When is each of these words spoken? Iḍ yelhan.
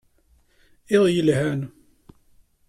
Iḍ 0.95 1.05
yelhan. 1.15 1.61